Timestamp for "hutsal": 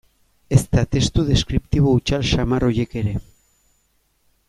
1.99-2.25